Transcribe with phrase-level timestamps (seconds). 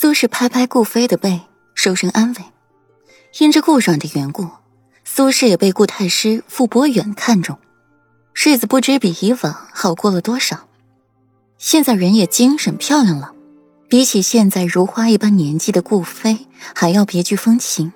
[0.00, 1.40] 苏轼拍拍顾飞的背，
[1.74, 2.44] 收声安慰。
[3.40, 4.46] 因着顾阮的缘故，
[5.04, 7.58] 苏轼也被顾太师傅伯远看中，
[8.32, 10.68] 日子不知比以往好过了多少。
[11.58, 13.32] 现在人也精神漂亮了，
[13.88, 16.46] 比起现在如花一般年纪的顾飞
[16.76, 17.92] 还要别具风情，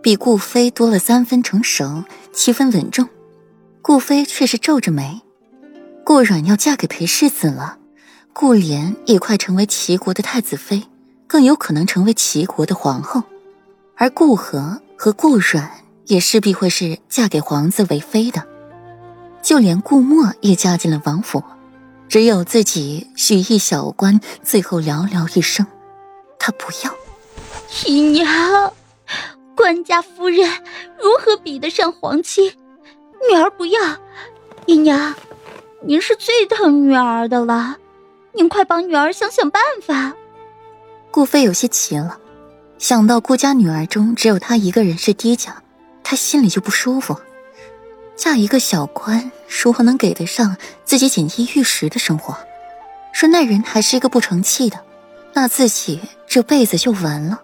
[0.00, 3.08] 比顾飞多了三分成熟，七分稳重。
[3.82, 5.20] 顾飞却是皱着眉。
[6.04, 7.78] 顾阮要嫁给裴世子了，
[8.32, 10.84] 顾莲也快成为齐国的太子妃。
[11.32, 13.22] 更有可能成为齐国的皇后，
[13.96, 15.70] 而顾和和顾阮
[16.04, 18.46] 也势必会是嫁给皇子为妃的。
[19.40, 21.42] 就连顾墨也嫁进了王府，
[22.06, 25.66] 只有自己许一小官，最后寥寥一生，
[26.38, 26.94] 他不要。
[27.86, 28.70] 姨娘，
[29.56, 30.46] 官家夫人
[31.02, 32.52] 如何比得上皇亲？
[33.30, 33.80] 女儿不要。
[34.66, 35.14] 姨娘，
[35.80, 37.78] 您是最疼女儿的了，
[38.32, 40.14] 您快帮女儿想想办法。
[41.12, 42.18] 顾飞有些急了，
[42.78, 45.62] 想到顾家女儿中只有她一个人是低家，
[46.02, 47.20] 他心里就不舒服。
[48.16, 52.34] 嫁一个小官，如何能给得上自己锦衣玉食的生活？
[53.12, 54.80] 说那人还是一个不成器的，
[55.34, 57.42] 那自己这辈子就完了。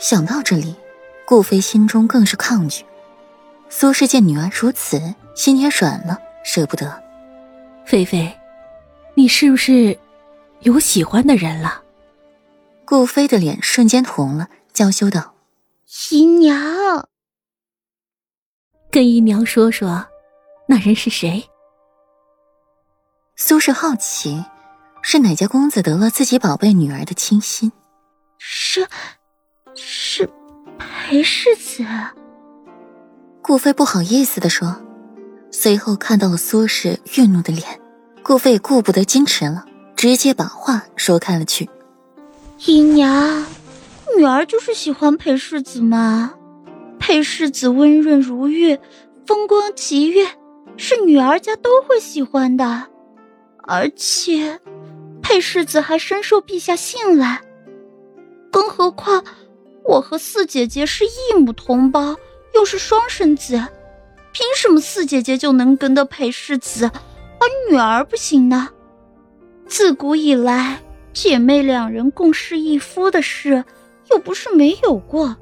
[0.00, 0.74] 想到这里，
[1.24, 2.84] 顾飞心中更是抗拒。
[3.68, 7.00] 苏氏见女儿如此，心也软了，舍不得。
[7.86, 8.36] 菲菲，
[9.14, 9.96] 你是不是
[10.62, 11.81] 有喜欢的人了？
[12.92, 15.34] 顾飞的脸瞬间红了，娇羞道
[16.12, 17.08] ：“姨娘，
[18.90, 20.06] 跟姨娘说说，
[20.68, 21.48] 那人是谁？”
[23.34, 24.44] 苏氏好奇，
[25.00, 27.72] 是哪家公子得了自己宝贝女儿的倾心？
[28.36, 28.86] 是，
[29.74, 30.28] 是
[30.78, 31.82] 裴世子。
[33.40, 34.82] 顾飞不好意思的说，
[35.50, 37.80] 随后看到了苏氏愠怒的脸，
[38.22, 39.64] 顾飞也顾不得矜持了，
[39.96, 41.70] 直接把话说开了去。
[42.64, 43.44] 姨娘，
[44.16, 46.32] 女儿就是喜欢裴世子嘛。
[46.96, 48.78] 裴世子温润如玉，
[49.26, 50.28] 风光霁月，
[50.76, 52.84] 是女儿家都会喜欢的。
[53.64, 54.60] 而且，
[55.20, 57.40] 裴世子还深受陛下信赖。
[58.52, 59.24] 更何况，
[59.84, 62.14] 我和四姐姐是异母同胞，
[62.54, 63.54] 又是双生子，
[64.30, 68.68] 凭什么四姐姐就能跟得裴世子，而女儿不行呢？
[69.66, 70.80] 自古以来。
[71.12, 73.64] 姐妹两人共侍一夫的事，
[74.10, 75.36] 又不是没有过。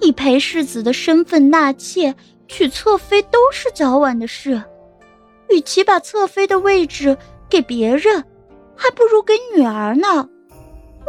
[0.00, 2.14] 以裴世子的身份纳妾、
[2.48, 4.62] 娶侧妃，都是早晚的事。
[5.48, 7.16] 与其把侧妃的位置
[7.48, 8.24] 给别人，
[8.74, 10.28] 还不如给女儿呢。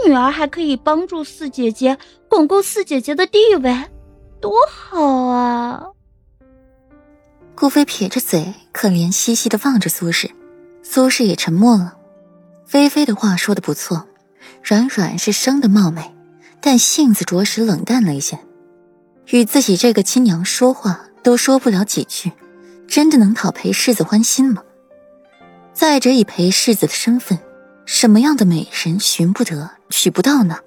[0.06, 1.97] 女儿还可以帮助四姐姐
[2.30, 3.76] 巩固四姐姐的地位，
[4.40, 5.88] 多好啊！
[7.56, 10.30] 顾飞撇着嘴，可怜兮兮的望着苏轼，
[10.84, 11.97] 苏轼也沉默了。
[12.67, 14.05] 菲菲的话说的不错，
[14.61, 16.13] 软软是生的貌美，
[16.59, 18.38] 但性子着实冷淡了一些，
[19.28, 22.33] 与自己这个亲娘说话都说不了几句，
[22.85, 24.61] 真的能讨裴世子欢心吗？
[25.73, 27.39] 再者以裴世子的身份，
[27.85, 30.57] 什么样的美人寻不得、娶不到呢？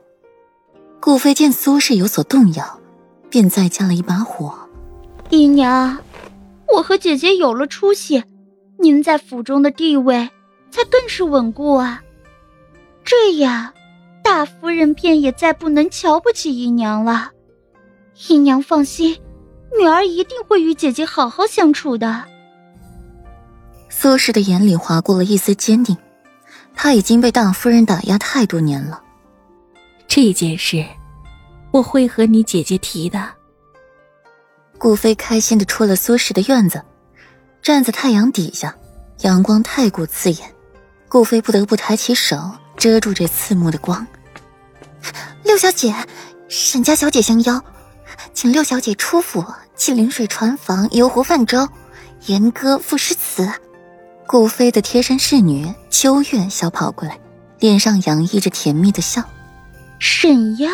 [1.00, 2.80] 顾飞见苏氏有所动摇，
[3.28, 4.54] 便再加了一把火
[5.28, 5.98] ：“姨娘，
[6.74, 8.24] 我和姐姐有了出息，
[8.78, 10.30] 您在府中的地位。”
[10.70, 12.03] 才更是稳固啊！
[13.04, 13.72] 这样，
[14.22, 17.32] 大夫人便也再不能瞧不起姨娘了。
[18.28, 19.20] 姨娘放心，
[19.78, 22.25] 女儿一定会与姐姐好好相处的。
[23.88, 25.97] 苏氏的眼里划过了一丝坚定，
[26.75, 29.03] 她已经被大夫人打压太多年了。
[30.06, 30.84] 这件事，
[31.72, 33.28] 我会和你姐姐提的。
[34.78, 36.82] 顾飞开心的出了苏氏的院子，
[37.60, 38.75] 站在太阳底下，
[39.22, 40.54] 阳光太过刺眼。
[41.10, 44.06] 顾飞不得不抬起手遮住这刺目的光。
[45.43, 45.93] 六小姐，
[46.48, 47.60] 沈家小姐相邀，
[48.32, 49.44] 请六小姐出府，
[49.76, 51.69] 去临水船房游湖泛舟，
[52.26, 53.50] 言歌赋诗词。
[54.25, 57.19] 顾飞的贴身侍女秋月小跑过来，
[57.59, 59.25] 脸上洋溢着甜蜜的笑。
[59.98, 60.71] 沈丫。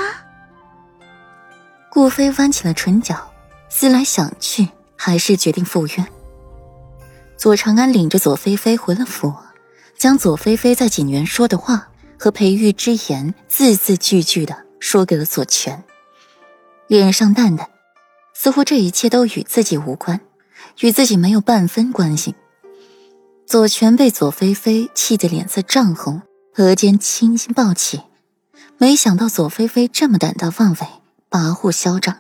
[1.90, 3.32] 顾飞弯起了唇角，
[3.70, 6.06] 思来想去，还是决定赴约。
[7.38, 9.32] 左长安领着左菲菲回了府。
[9.98, 11.88] 将左菲菲在锦园说的话
[12.18, 15.82] 和裴玉之言字字句句的说给了左权，
[16.86, 17.68] 脸上淡淡，
[18.34, 20.20] 似乎这一切都与自己无关，
[20.80, 22.34] 与自己没有半分关系。
[23.46, 26.22] 左权被左菲菲气得脸色涨红，
[26.56, 28.02] 额间青筋暴起，
[28.76, 30.86] 没想到左菲菲这么胆大妄为，
[31.30, 32.18] 跋扈嚣张，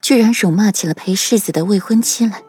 [0.00, 2.42] 居然辱骂起了裴世子的未婚妻来。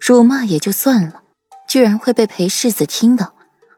[0.00, 1.22] 辱骂也就算了，
[1.68, 3.34] 居然会被裴世子听到。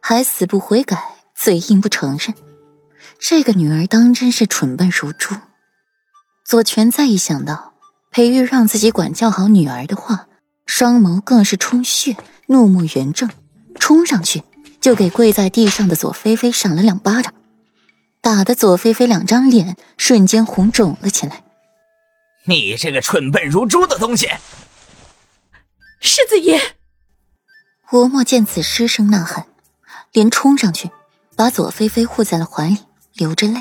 [0.09, 2.33] 还死不悔改，嘴硬不承认，
[3.19, 5.35] 这个女儿当真是蠢笨如猪。
[6.45, 7.75] 左权再一想到
[8.13, 10.29] 裴玉让自己管教好女儿的话，
[10.65, 12.17] 双眸更是充血，
[12.47, 13.29] 怒目圆睁，
[13.81, 14.45] 冲上去
[14.81, 17.35] 就给跪在地上的左菲菲赏了两巴掌，
[18.21, 21.43] 打得左菲菲两张脸瞬间红肿了起来。
[22.45, 24.29] 你这个蠢笨如猪的东西！
[25.99, 26.77] 世子爷，
[27.91, 29.49] 嬷嬷见此失声呐喊，
[30.17, 30.91] 连冲上去
[31.37, 32.79] 把左菲菲护在了怀里，
[33.13, 33.61] 流着泪。